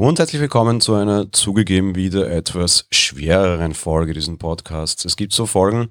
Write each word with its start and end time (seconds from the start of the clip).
Und 0.00 0.18
herzlich 0.18 0.40
willkommen 0.40 0.80
zu 0.80 0.94
einer 0.94 1.30
zugegeben 1.30 1.94
wieder 1.94 2.30
etwas 2.30 2.86
schwereren 2.90 3.74
Folge 3.74 4.14
dieses 4.14 4.34
Podcasts. 4.38 5.04
Es 5.04 5.14
gibt 5.14 5.34
so 5.34 5.44
Folgen, 5.44 5.90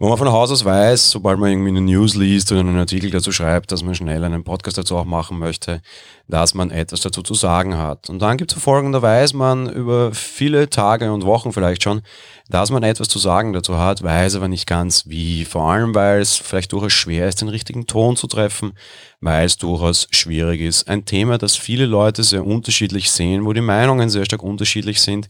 wo 0.00 0.08
man 0.08 0.16
von 0.16 0.32
Haus 0.32 0.50
aus 0.50 0.64
weiß, 0.64 1.10
sobald 1.10 1.38
man 1.38 1.50
irgendwie 1.50 1.68
eine 1.68 1.82
News 1.82 2.14
liest 2.14 2.50
oder 2.50 2.60
einen 2.60 2.78
Artikel 2.78 3.10
dazu 3.10 3.32
schreibt, 3.32 3.70
dass 3.70 3.82
man 3.82 3.94
schnell 3.94 4.24
einen 4.24 4.44
Podcast 4.44 4.78
dazu 4.78 4.96
auch 4.96 5.04
machen 5.04 5.38
möchte, 5.38 5.82
dass 6.26 6.54
man 6.54 6.70
etwas 6.70 7.02
dazu 7.02 7.22
zu 7.22 7.34
sagen 7.34 7.76
hat. 7.76 8.08
Und 8.08 8.20
dann 8.22 8.38
gibt 8.38 8.50
es 8.50 8.62
Folgen, 8.62 8.92
da 8.92 9.02
weiß 9.02 9.34
man 9.34 9.68
über 9.68 10.14
viele 10.14 10.70
Tage 10.70 11.12
und 11.12 11.26
Wochen 11.26 11.52
vielleicht 11.52 11.82
schon, 11.82 12.00
dass 12.48 12.70
man 12.70 12.82
etwas 12.82 13.08
zu 13.08 13.18
sagen 13.18 13.52
dazu 13.52 13.78
hat, 13.78 14.02
weiß 14.02 14.36
aber 14.36 14.48
nicht 14.48 14.66
ganz 14.66 15.04
wie. 15.06 15.44
Vor 15.44 15.70
allem, 15.70 15.94
weil 15.94 16.20
es 16.20 16.36
vielleicht 16.36 16.72
durchaus 16.72 16.94
schwer 16.94 17.28
ist, 17.28 17.42
den 17.42 17.48
richtigen 17.48 17.86
Ton 17.86 18.16
zu 18.16 18.26
treffen, 18.26 18.72
weil 19.20 19.44
es 19.44 19.58
durchaus 19.58 20.08
schwierig 20.10 20.62
ist. 20.62 20.88
Ein 20.88 21.04
Thema, 21.04 21.36
das 21.36 21.56
viele 21.56 21.84
Leute 21.84 22.24
sehr 22.24 22.46
unterschiedlich 22.46 23.10
sehen, 23.10 23.44
wo 23.44 23.52
die 23.52 23.60
Meinungen 23.60 24.08
sehr 24.08 24.24
stark 24.24 24.42
unterschiedlich 24.42 25.00
sind, 25.00 25.28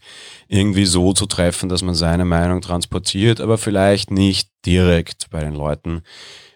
irgendwie 0.49 0.87
so 0.87 1.13
zu 1.13 1.27
treffen, 1.27 1.69
dass 1.69 1.83
man 1.83 1.95
seine 1.95 2.25
Meinung 2.25 2.61
transportiert, 2.61 3.41
aber 3.41 3.59
vielleicht 3.59 4.11
nicht 4.11 4.49
direkt 4.67 5.31
bei 5.31 5.41
den 5.41 5.55
Leuten 5.55 6.03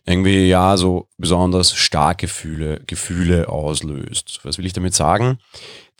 irgendwie 0.06 0.46
ja 0.48 0.76
so 0.76 1.08
besonders 1.16 1.74
starke 1.74 2.26
Gefühle, 2.26 2.82
Gefühle 2.86 3.48
auslöst. 3.48 4.40
Was 4.42 4.58
will 4.58 4.66
ich 4.66 4.72
damit 4.72 4.94
sagen? 4.94 5.38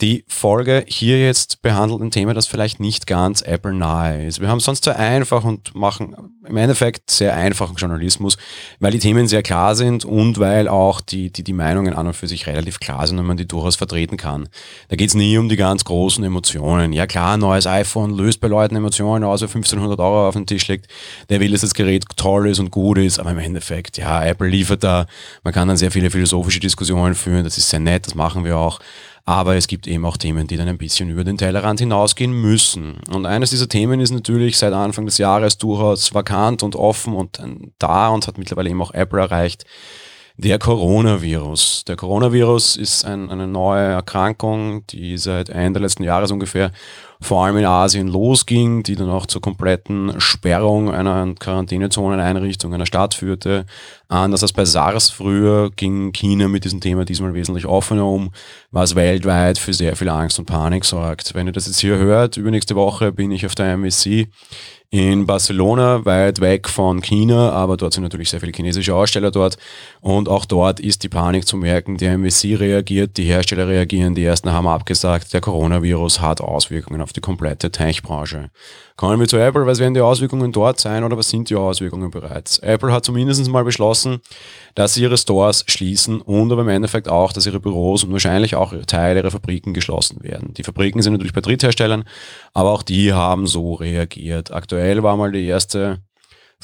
Die 0.01 0.25
Folge 0.27 0.85
hier 0.89 1.25
jetzt 1.25 1.63
behandelt 1.63 2.03
ein 2.03 2.11
Thema, 2.11 2.35
das 2.35 2.49
vielleicht 2.49 2.80
nicht 2.80 3.07
ganz 3.07 3.43
Apple-nahe 3.43 4.27
ist. 4.27 4.41
Wir 4.41 4.49
haben 4.49 4.59
sonst 4.59 4.85
sehr 4.85 4.99
einfach 4.99 5.45
und 5.45 5.73
machen 5.77 6.35
im 6.45 6.57
Endeffekt 6.57 7.13
sehr 7.13 7.37
einfachen 7.37 7.77
Journalismus, 7.77 8.37
weil 8.80 8.91
die 8.91 8.99
Themen 8.99 9.29
sehr 9.29 9.45
klar 9.45 9.77
sind 9.77 10.05
und 10.05 10.41
weil 10.41 10.66
auch 10.66 11.01
die, 11.01 11.30
die, 11.30 11.45
die 11.45 11.52
Meinungen 11.52 11.95
an 11.95 12.09
und 12.09 12.15
für 12.15 12.27
sich 12.27 12.49
relativ 12.49 12.80
klar 12.80 13.07
sind 13.07 13.21
und 13.21 13.27
man 13.27 13.37
die 13.37 13.46
durchaus 13.46 13.77
vertreten 13.77 14.16
kann. 14.16 14.49
Da 14.89 14.96
geht 14.96 15.11
es 15.11 15.15
nie 15.15 15.39
um 15.39 15.49
die 15.49 15.55
ganz 15.55 15.85
großen 15.85 16.24
Emotionen. 16.24 16.93
Ja 16.93 17.07
klar, 17.07 17.37
neues 17.37 17.68
iPhone 17.68 18.11
löst 18.11 18.41
bei 18.41 18.49
Leuten 18.49 18.74
Emotionen 18.74 19.23
aus, 19.23 19.43
wer 19.43 19.49
1500 19.49 20.01
Euro 20.01 20.27
auf 20.27 20.35
den 20.35 20.46
Tisch 20.46 20.66
legt. 20.66 20.89
Der 21.29 21.39
will, 21.39 21.52
dass 21.52 21.61
das 21.61 21.73
Gerät 21.73 22.05
toll 22.16 22.49
ist 22.49 22.59
und 22.59 22.73
gut 22.73 22.99
ist, 22.99 23.21
aber 23.21 23.30
im 23.30 23.39
Endeffekt, 23.39 23.93
ja, 23.96 24.24
Apple 24.24 24.48
liefert 24.48 24.84
da, 24.84 25.06
man 25.42 25.52
kann 25.52 25.68
dann 25.68 25.76
sehr 25.76 25.90
viele 25.90 26.10
philosophische 26.10 26.60
Diskussionen 26.60 27.14
führen, 27.14 27.45
das 27.45 27.59
ist 27.59 27.70
sehr 27.70 27.80
nett, 27.80 28.06
das 28.06 28.14
machen 28.14 28.45
wir 28.45 28.59
auch. 28.59 28.80
Aber 29.26 29.56
es 29.56 29.68
gibt 29.68 29.87
eben 29.87 30.04
auch 30.04 30.18
Themen, 30.18 30.46
die 30.46 30.59
dann 30.59 30.68
ein 30.68 30.76
bisschen 30.76 31.09
über 31.09 31.24
den 31.24 31.38
Tellerrand 31.38 31.80
hinausgehen 31.80 32.32
müssen. 32.32 32.98
Und 33.10 33.24
eines 33.24 33.50
dieser 33.50 33.68
Themen 33.68 34.00
ist 34.00 34.10
natürlich 34.10 34.59
seit 34.59 34.74
Anfang 34.74 35.06
des 35.06 35.16
Jahres 35.16 35.56
durchaus 35.56 36.12
vakant 36.12 36.62
und 36.62 36.76
offen 36.76 37.15
und 37.15 37.40
da 37.78 38.09
und 38.09 38.26
hat 38.26 38.37
mittlerweile 38.37 38.68
eben 38.68 38.82
auch 38.82 38.92
Apple 38.92 39.20
erreicht. 39.20 39.65
Der 40.37 40.59
Coronavirus. 40.59 41.85
Der 41.87 41.95
Coronavirus 41.95 42.74
ist 42.74 43.04
ein, 43.04 43.30
eine 43.30 43.46
neue 43.46 43.85
Erkrankung, 43.85 44.85
die 44.88 45.16
seit 45.16 45.49
Ende 45.49 45.79
letzten 45.79 46.02
Jahres 46.02 46.32
ungefähr 46.32 46.73
vor 47.21 47.45
allem 47.45 47.57
in 47.59 47.65
Asien 47.65 48.09
losging, 48.09 48.82
die 48.82 48.96
dann 48.96 49.10
auch 49.10 49.27
zur 49.27 49.40
kompletten 49.40 50.21
Sperrung 50.21 50.90
einer 50.90 51.35
Quarantänezoneneinrichtung 51.38 52.74
einer 52.74 52.85
Stadt 52.85 53.15
führte. 53.15 53.65
Anders 54.09 54.43
als 54.43 54.52
bei 54.52 54.65
SARS 54.65 55.10
früher 55.10 55.71
ging 55.71 56.12
China 56.12 56.49
mit 56.49 56.65
diesem 56.65 56.80
Thema 56.80 57.05
diesmal 57.05 57.32
wesentlich 57.32 57.66
offener 57.66 58.05
um, 58.05 58.32
was 58.73 58.96
weltweit 58.96 59.59
für 59.59 59.73
sehr 59.73 59.95
viel 59.95 60.09
Angst 60.09 60.40
und 60.40 60.46
Panik 60.46 60.85
sorgt. 60.85 61.35
Wenn 61.35 61.46
ihr 61.46 61.52
das 61.52 61.66
jetzt 61.66 61.80
hier 61.80 61.96
hört, 61.96 62.37
übernächste 62.37 62.74
Woche 62.74 63.12
bin 63.12 63.30
ich 63.30 63.46
auf 63.46 63.55
der 63.55 63.73
MSC 63.73 64.28
in 64.91 65.27
Barcelona, 65.27 66.04
weit 66.04 66.41
weg 66.41 66.69
von 66.69 67.03
China, 67.03 67.50
aber 67.50 67.77
dort 67.77 67.94
sind 67.94 68.04
natürlich 68.04 68.31
sehr 68.31 68.38
viele 68.38 68.53
chinesische 68.53 68.94
Aussteller 68.94 69.32
dort 69.32 69.56
und 70.00 70.28
auch 70.28 70.44
dort 70.44 70.78
ist 70.78 71.03
die 71.03 71.09
Panik 71.09 71.49
zu 71.49 71.56
merken. 71.56 71.97
Die 71.97 72.06
MSC 72.06 72.54
reagiert, 72.54 73.16
die 73.16 73.25
Hersteller 73.25 73.66
reagieren, 73.66 74.15
die 74.15 74.25
ersten 74.25 74.53
haben 74.53 74.69
abgesagt, 74.69 75.33
der 75.33 75.41
Coronavirus 75.41 76.21
hat 76.21 76.41
Auswirkungen 76.41 77.00
auf 77.00 77.12
die 77.12 77.21
komplette 77.21 77.72
Tech-Branche. 77.72 78.50
Kommen 78.97 79.19
wir 79.19 79.27
zu 79.27 79.39
Apple, 79.39 79.67
was 79.67 79.81
werden 79.81 79.95
die 79.95 80.00
Auswirkungen 80.00 80.53
dort 80.53 80.78
sein 80.78 81.03
oder 81.03 81.16
was 81.19 81.28
sind 81.28 81.51
die 81.51 81.56
Auswirkungen 81.56 82.12
bereits? 82.12 82.61
Apple 82.61 82.93
hat 82.93 83.05
zumindest 83.05 83.49
mal 83.49 83.65
beschlossen, 83.65 84.21
dass 84.77 84.95
sie 84.95 85.03
ihre 85.03 85.19
Stores 85.19 85.65
schließen 85.66 86.21
und 86.21 86.53
aber 86.53 86.62
im 86.62 86.69
Endeffekt 86.69 87.09
auch, 87.09 87.33
dass 87.33 87.47
ihre 87.47 87.59
Büros 87.59 88.05
und 88.05 88.12
wahrscheinlich 88.12 88.55
auch 88.55 88.72
Teile 88.87 89.19
ihrer 89.19 89.33
Fabriken 89.33 89.75
geschlossen 89.75 90.22
werden. 90.22 90.55
Die 90.55 90.62
Fabriken 90.62 91.03
sind 91.03 91.15
natürlich 91.15 91.33
bei 91.33 91.41
Drittherstellern, 91.41 92.05
aber 92.53 92.71
auch 92.71 92.84
die 92.84 93.12
haben 93.12 93.49
so 93.49 93.75
reagiert. 93.75 94.53
Aktuell 94.53 94.74
war 95.03 95.17
mal 95.17 95.33
die 95.33 95.47
erste 95.47 96.01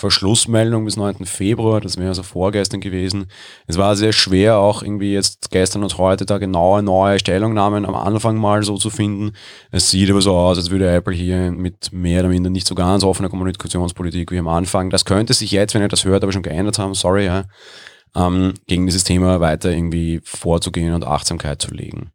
Verschlussmeldung 0.01 0.87
bis 0.87 0.97
9. 0.97 1.27
Februar, 1.27 1.81
das 1.81 1.99
wäre 1.99 2.09
also 2.09 2.23
vorgestern 2.23 2.81
gewesen. 2.81 3.27
Es 3.67 3.77
war 3.77 3.97
sehr 3.97 4.13
schwer, 4.13 4.57
auch 4.57 4.83
irgendwie 4.83 5.13
jetzt 5.13 5.51
gestern 5.51 5.83
und 5.83 5.99
heute 5.99 6.25
da 6.25 6.39
genaue 6.39 6.83
neue 6.83 7.19
Stellungnahmen 7.19 7.85
am 7.85 7.95
Anfang 7.95 8.37
mal 8.37 8.63
so 8.63 8.79
zu 8.79 8.89
finden. 8.89 9.33
Es 9.71 9.91
sieht 9.91 10.11
aber 10.11 10.23
so 10.23 10.35
aus, 10.35 10.57
als 10.57 10.71
würde 10.71 10.91
Apple 10.91 11.15
hier 11.15 11.51
mit 11.51 11.93
mehr 11.93 12.21
oder 12.21 12.31
minder 12.31 12.49
nicht 12.49 12.67
so 12.67 12.75
ganz 12.75 13.05
offener 13.05 13.29
Kommunikationspolitik 13.29 14.31
wie 14.31 14.39
am 14.39 14.49
Anfang. 14.49 14.89
Das 14.89 15.05
könnte 15.05 15.35
sich 15.35 15.51
jetzt, 15.51 15.75
wenn 15.75 15.83
ihr 15.83 15.89
das 15.89 16.07
hört, 16.07 16.23
aber 16.23 16.33
schon 16.33 16.43
geändert 16.43 16.79
haben, 16.79 16.95
sorry, 16.95 17.27
ja, 17.27 17.45
ähm, 18.17 18.55
gegen 18.67 18.87
dieses 18.87 19.05
Thema 19.05 19.41
weiter 19.41 19.71
irgendwie 19.71 20.21
vorzugehen 20.25 20.95
und 20.95 21.07
Achtsamkeit 21.07 21.61
zu 21.61 21.73
legen. 21.73 22.11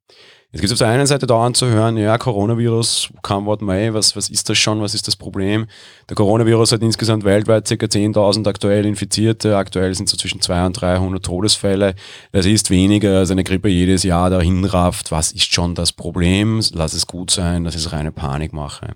Jetzt 0.56 0.62
gibt 0.62 0.72
es 0.72 0.82
auf 0.82 0.88
der 0.88 0.96
einen 0.96 1.06
Seite 1.06 1.28
dauernd 1.28 1.58
zu 1.58 1.68
hören, 1.68 1.98
ja, 1.98 2.18
Coronavirus, 2.18 3.10
kam 3.22 3.46
Wort 3.46 3.62
Mai, 3.62 3.94
was, 3.94 4.16
was 4.16 4.30
ist 4.30 4.48
das 4.48 4.58
schon, 4.58 4.80
was 4.80 4.96
ist 4.96 5.06
das 5.06 5.18
Problem? 5.18 5.66
Der 6.08 6.16
Coronavirus 6.16 6.72
hat 6.72 6.82
insgesamt 6.82 7.26
weltweit 7.26 7.68
ca. 7.68 7.74
10.000 7.74 8.48
aktuell 8.48 8.86
Infizierte, 8.86 9.58
aktuell 9.58 9.94
sind 9.96 10.08
so 10.08 10.16
zwischen 10.16 10.40
200 10.40 10.68
und 10.68 10.82
300 10.82 11.26
Todesfälle. 11.26 11.94
Das 12.32 12.46
ist 12.46 12.70
weniger 12.70 13.18
als 13.18 13.32
eine 13.32 13.44
Grippe 13.44 13.68
jedes 13.68 14.04
Jahr 14.04 14.30
dahin 14.30 14.64
rafft. 14.64 15.12
Was 15.12 15.34
ist 15.34 15.54
schon 15.54 15.76
das 15.76 15.92
Problem? 15.92 16.62
Lass 16.72 16.94
es 16.94 17.06
gut 17.06 17.32
sein, 17.32 17.66
das 17.66 17.76
ist 17.76 17.92
reine 17.92 18.14
Panikmache. 18.14 18.96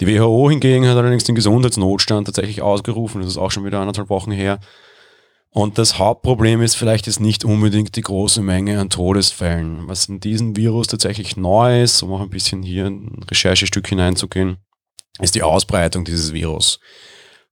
Die 0.00 0.06
WHO 0.06 0.50
hingegen 0.50 0.86
hat 0.86 0.96
allerdings 0.96 1.24
den 1.24 1.34
Gesundheitsnotstand 1.34 2.26
tatsächlich 2.28 2.62
ausgerufen, 2.62 3.22
das 3.22 3.32
ist 3.32 3.38
auch 3.38 3.50
schon 3.50 3.64
wieder 3.64 3.80
anderthalb 3.80 4.08
Wochen 4.08 4.30
her. 4.30 4.60
Und 5.52 5.78
das 5.78 5.98
Hauptproblem 5.98 6.62
ist 6.62 6.76
vielleicht 6.76 7.06
jetzt 7.06 7.18
nicht 7.18 7.44
unbedingt 7.44 7.96
die 7.96 8.02
große 8.02 8.40
Menge 8.40 8.78
an 8.78 8.88
Todesfällen. 8.88 9.88
Was 9.88 10.06
in 10.06 10.20
diesem 10.20 10.56
Virus 10.56 10.86
tatsächlich 10.86 11.36
neu 11.36 11.82
ist, 11.82 12.02
um 12.02 12.12
auch 12.12 12.20
ein 12.20 12.30
bisschen 12.30 12.62
hier 12.62 12.86
ein 12.86 13.24
Recherchestück 13.28 13.88
hineinzugehen, 13.88 14.58
ist 15.18 15.34
die 15.34 15.42
Ausbreitung 15.42 16.04
dieses 16.04 16.32
Virus. 16.32 16.78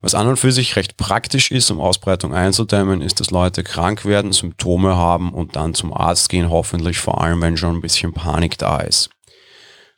Was 0.00 0.14
an 0.14 0.28
und 0.28 0.36
für 0.36 0.52
sich 0.52 0.76
recht 0.76 0.96
praktisch 0.96 1.50
ist, 1.50 1.72
um 1.72 1.80
Ausbreitung 1.80 2.32
einzudämmen, 2.32 3.02
ist, 3.02 3.18
dass 3.18 3.32
Leute 3.32 3.64
krank 3.64 4.04
werden, 4.04 4.30
Symptome 4.32 4.96
haben 4.96 5.34
und 5.34 5.56
dann 5.56 5.74
zum 5.74 5.92
Arzt 5.92 6.28
gehen, 6.28 6.50
hoffentlich 6.50 6.98
vor 6.98 7.20
allem, 7.20 7.42
wenn 7.42 7.56
schon 7.56 7.74
ein 7.74 7.80
bisschen 7.80 8.12
Panik 8.12 8.58
da 8.58 8.78
ist. 8.78 9.10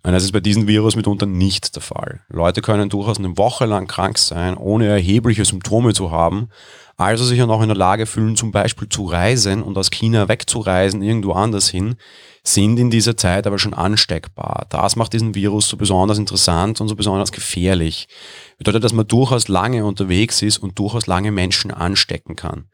Und 0.02 0.12
das 0.12 0.24
ist 0.24 0.32
bei 0.32 0.40
diesem 0.40 0.66
Virus 0.66 0.96
mitunter 0.96 1.26
nicht 1.26 1.74
der 1.76 1.82
Fall. 1.82 2.22
Leute 2.30 2.62
können 2.62 2.88
durchaus 2.88 3.18
eine 3.18 3.36
Woche 3.36 3.66
lang 3.66 3.86
krank 3.86 4.16
sein, 4.16 4.56
ohne 4.56 4.86
erhebliche 4.86 5.44
Symptome 5.44 5.92
zu 5.92 6.10
haben, 6.10 6.48
also 7.00 7.24
sich 7.24 7.38
dann 7.38 7.50
auch 7.50 7.62
in 7.62 7.68
der 7.68 7.76
Lage 7.76 8.04
fühlen, 8.04 8.36
zum 8.36 8.52
Beispiel 8.52 8.88
zu 8.88 9.06
reisen 9.06 9.62
und 9.62 9.78
aus 9.78 9.90
China 9.90 10.28
wegzureisen, 10.28 11.02
irgendwo 11.02 11.32
anders 11.32 11.68
hin, 11.68 11.96
sind 12.44 12.78
in 12.78 12.90
dieser 12.90 13.16
Zeit 13.16 13.46
aber 13.46 13.58
schon 13.58 13.74
ansteckbar. 13.74 14.66
Das 14.68 14.96
macht 14.96 15.14
diesen 15.14 15.34
Virus 15.34 15.68
so 15.68 15.76
besonders 15.76 16.18
interessant 16.18 16.80
und 16.80 16.88
so 16.88 16.96
besonders 16.96 17.32
gefährlich. 17.32 18.06
Bedeutet, 18.60 18.84
dass 18.84 18.92
man 18.92 19.08
durchaus 19.08 19.48
lange 19.48 19.86
unterwegs 19.86 20.42
ist 20.42 20.58
und 20.58 20.78
durchaus 20.78 21.06
lange 21.06 21.32
Menschen 21.32 21.70
anstecken 21.70 22.36
kann. 22.36 22.66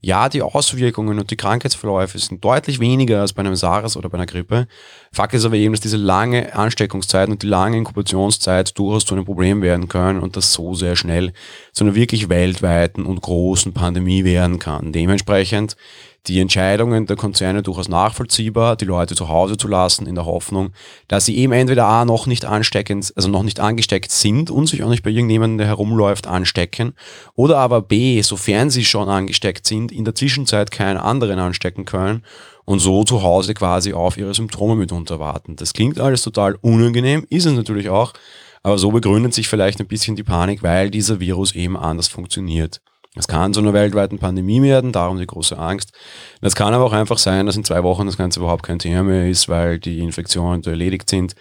Ja, 0.00 0.30
die 0.30 0.40
Auswirkungen 0.40 1.18
und 1.18 1.30
die 1.30 1.36
Krankheitsverläufe 1.36 2.18
sind 2.18 2.42
deutlich 2.42 2.80
weniger 2.80 3.20
als 3.20 3.34
bei 3.34 3.40
einem 3.40 3.54
SARS 3.54 3.98
oder 3.98 4.08
bei 4.08 4.16
einer 4.16 4.24
Grippe. 4.24 4.66
Fakt 5.12 5.34
ist 5.34 5.44
aber 5.44 5.56
eben, 5.56 5.74
dass 5.74 5.82
diese 5.82 5.98
lange 5.98 6.54
Ansteckungszeit 6.54 7.28
und 7.28 7.42
die 7.42 7.46
lange 7.46 7.76
Inkubationszeit 7.76 8.78
durchaus 8.78 9.04
zu 9.04 9.14
einem 9.14 9.26
Problem 9.26 9.60
werden 9.60 9.86
können 9.86 10.20
und 10.20 10.34
das 10.34 10.54
so 10.54 10.72
sehr 10.72 10.96
schnell 10.96 11.34
zu 11.72 11.84
einer 11.84 11.94
wirklich 11.94 12.30
weltweiten 12.30 13.04
und 13.04 13.20
großen 13.20 13.74
Pandemie 13.74 14.24
werden 14.24 14.58
kann. 14.58 14.92
Dementsprechend 14.92 15.76
die 16.26 16.40
Entscheidungen 16.40 17.06
der 17.06 17.16
Konzerne 17.16 17.62
durchaus 17.62 17.88
nachvollziehbar, 17.88 18.76
die 18.76 18.86
Leute 18.86 19.14
zu 19.14 19.28
Hause 19.28 19.56
zu 19.56 19.68
lassen, 19.68 20.06
in 20.06 20.14
der 20.14 20.24
Hoffnung, 20.24 20.70
dass 21.06 21.26
sie 21.26 21.36
eben 21.36 21.52
entweder 21.52 21.86
A, 21.86 22.04
noch 22.04 22.26
nicht 22.26 22.44
ansteckend, 22.44 23.12
also 23.14 23.28
noch 23.28 23.42
nicht 23.42 23.60
angesteckt 23.60 24.10
sind 24.10 24.50
und 24.50 24.66
sich 24.66 24.82
auch 24.82 24.88
nicht 24.88 25.02
bei 25.02 25.10
irgendjemandem, 25.10 25.58
der 25.58 25.66
herumläuft, 25.66 26.26
anstecken, 26.26 26.94
oder 27.34 27.58
aber 27.58 27.82
B, 27.82 28.22
sofern 28.22 28.70
sie 28.70 28.84
schon 28.84 29.08
angesteckt 29.08 29.66
sind, 29.66 29.92
in 29.92 30.04
der 30.04 30.14
Zwischenzeit 30.14 30.70
keinen 30.70 30.96
anderen 30.96 31.38
anstecken 31.38 31.84
können 31.84 32.22
und 32.64 32.78
so 32.78 33.04
zu 33.04 33.22
Hause 33.22 33.52
quasi 33.52 33.92
auf 33.92 34.16
ihre 34.16 34.34
Symptome 34.34 34.76
mitunter 34.76 35.20
warten. 35.20 35.56
Das 35.56 35.74
klingt 35.74 36.00
alles 36.00 36.22
total 36.22 36.56
unangenehm, 36.62 37.26
ist 37.28 37.44
es 37.44 37.52
natürlich 37.52 37.90
auch, 37.90 38.14
aber 38.62 38.78
so 38.78 38.90
begründet 38.90 39.34
sich 39.34 39.46
vielleicht 39.46 39.78
ein 39.80 39.86
bisschen 39.86 40.16
die 40.16 40.22
Panik, 40.22 40.62
weil 40.62 40.90
dieser 40.90 41.20
Virus 41.20 41.54
eben 41.54 41.76
anders 41.76 42.08
funktioniert. 42.08 42.80
Es 43.16 43.28
kann 43.28 43.54
zu 43.54 43.60
einer 43.60 43.72
weltweiten 43.72 44.18
Pandemie 44.18 44.60
werden, 44.62 44.90
darum 44.90 45.18
die 45.18 45.26
große 45.26 45.56
Angst. 45.56 45.92
Es 46.40 46.56
kann 46.56 46.74
aber 46.74 46.84
auch 46.84 46.92
einfach 46.92 47.18
sein, 47.18 47.46
dass 47.46 47.56
in 47.56 47.64
zwei 47.64 47.82
Wochen 47.84 48.06
das 48.06 48.16
Ganze 48.16 48.40
überhaupt 48.40 48.64
kein 48.64 48.80
Thema 48.80 49.04
mehr 49.04 49.28
ist, 49.28 49.48
weil 49.48 49.78
die 49.78 50.00
Infektionen 50.00 50.64
erledigt 50.64 51.08
sind. 51.08 51.34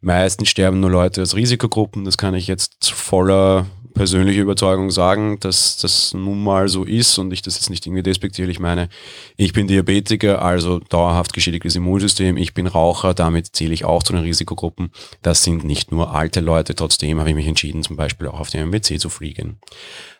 Meistens 0.00 0.48
sterben 0.48 0.80
nur 0.80 0.90
Leute 0.90 1.22
aus 1.22 1.36
Risikogruppen, 1.36 2.04
das 2.04 2.18
kann 2.18 2.34
ich 2.34 2.46
jetzt 2.46 2.90
voller 2.90 3.66
persönliche 4.02 4.40
Überzeugung 4.40 4.90
sagen, 4.90 5.38
dass 5.38 5.76
das 5.76 6.12
nun 6.12 6.42
mal 6.42 6.66
so 6.66 6.82
ist 6.82 7.18
und 7.18 7.32
ich 7.32 7.40
das 7.40 7.54
jetzt 7.54 7.70
nicht 7.70 7.86
irgendwie 7.86 8.02
despektierlich 8.02 8.58
meine. 8.58 8.88
Ich 9.36 9.52
bin 9.52 9.68
Diabetiker, 9.68 10.42
also 10.42 10.80
dauerhaft 10.80 11.32
geschädigtes 11.32 11.76
Immunsystem. 11.76 12.36
Ich 12.36 12.52
bin 12.52 12.66
Raucher, 12.66 13.14
damit 13.14 13.54
zähle 13.54 13.72
ich 13.72 13.84
auch 13.84 14.02
zu 14.02 14.12
den 14.12 14.22
Risikogruppen. 14.22 14.90
Das 15.22 15.44
sind 15.44 15.62
nicht 15.62 15.92
nur 15.92 16.12
alte 16.16 16.40
Leute. 16.40 16.74
Trotzdem 16.74 17.20
habe 17.20 17.28
ich 17.28 17.36
mich 17.36 17.46
entschieden, 17.46 17.84
zum 17.84 17.94
Beispiel 17.94 18.26
auch 18.26 18.40
auf 18.40 18.50
den 18.50 18.68
MWC 18.70 18.98
zu 18.98 19.08
fliegen. 19.08 19.60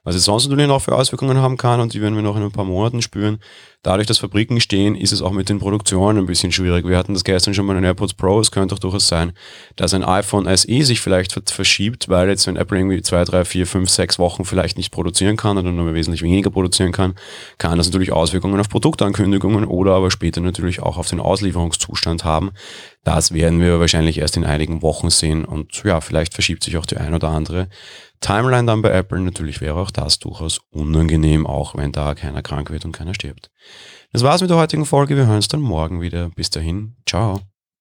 Was 0.04 0.16
es 0.16 0.24
sonst 0.24 0.48
natürlich 0.48 0.68
noch 0.68 0.82
für 0.82 0.96
Auswirkungen 0.96 1.38
haben 1.38 1.56
kann 1.56 1.80
und 1.80 1.94
die 1.94 2.00
werden 2.00 2.16
wir 2.16 2.22
noch 2.22 2.36
in 2.36 2.42
ein 2.42 2.50
paar 2.50 2.64
Monaten 2.64 3.02
spüren. 3.02 3.38
Dadurch, 3.84 4.06
dass 4.08 4.18
Fabriken 4.18 4.60
stehen, 4.60 4.96
ist 4.96 5.12
es 5.12 5.22
auch 5.22 5.30
mit 5.30 5.48
den 5.48 5.60
Produktionen 5.60 6.18
ein 6.18 6.26
bisschen 6.26 6.50
schwierig. 6.50 6.86
Wir 6.86 6.96
hatten 6.96 7.14
das 7.14 7.22
gestern 7.22 7.54
schon 7.54 7.66
mal 7.66 7.76
in 7.76 7.84
AirPods 7.84 8.14
Pro. 8.14 8.40
Es 8.40 8.50
könnte 8.50 8.74
auch 8.74 8.80
durchaus 8.80 9.06
sein, 9.06 9.32
dass 9.76 9.94
ein 9.94 10.02
iPhone 10.02 10.44
SE 10.56 10.84
sich 10.84 11.00
vielleicht 11.00 11.50
verschiebt, 11.50 12.08
weil 12.08 12.28
jetzt, 12.28 12.48
wenn 12.48 12.56
Apple 12.56 12.78
irgendwie 12.78 13.02
zwei, 13.02 13.24
drei, 13.24 13.44
vier, 13.44 13.66
fünf, 13.72 13.90
sechs 13.90 14.18
Wochen 14.18 14.44
vielleicht 14.44 14.76
nicht 14.76 14.92
produzieren 14.92 15.36
kann 15.36 15.58
oder 15.58 15.72
nur 15.72 15.92
wesentlich 15.94 16.22
weniger 16.22 16.50
produzieren 16.50 16.92
kann, 16.92 17.14
kann 17.58 17.78
das 17.78 17.88
natürlich 17.88 18.12
Auswirkungen 18.12 18.60
auf 18.60 18.68
Produktankündigungen 18.68 19.64
oder 19.64 19.94
aber 19.94 20.10
später 20.10 20.40
natürlich 20.40 20.80
auch 20.80 20.98
auf 20.98 21.08
den 21.08 21.18
Auslieferungszustand 21.18 22.24
haben. 22.24 22.52
Das 23.02 23.32
werden 23.34 23.60
wir 23.60 23.80
wahrscheinlich 23.80 24.18
erst 24.18 24.36
in 24.36 24.44
einigen 24.44 24.82
Wochen 24.82 25.10
sehen 25.10 25.44
und 25.44 25.82
ja, 25.84 26.00
vielleicht 26.00 26.34
verschiebt 26.34 26.62
sich 26.62 26.76
auch 26.76 26.86
die 26.86 26.98
ein 26.98 27.14
oder 27.14 27.30
andere 27.30 27.68
Timeline 28.20 28.66
dann 28.66 28.82
bei 28.82 28.90
Apple. 28.90 29.20
Natürlich 29.20 29.60
wäre 29.60 29.76
auch 29.80 29.90
das 29.90 30.18
durchaus 30.18 30.60
unangenehm, 30.70 31.46
auch 31.46 31.74
wenn 31.76 31.92
da 31.92 32.14
keiner 32.14 32.42
krank 32.42 32.70
wird 32.70 32.84
und 32.84 32.92
keiner 32.92 33.14
stirbt. 33.14 33.50
Das 34.12 34.22
war's 34.22 34.40
mit 34.40 34.50
der 34.50 34.58
heutigen 34.58 34.86
Folge. 34.86 35.16
Wir 35.16 35.26
hören 35.26 35.36
uns 35.36 35.48
dann 35.48 35.60
morgen 35.60 36.00
wieder. 36.00 36.30
Bis 36.36 36.50
dahin. 36.50 36.94
Ciao. 37.06 37.51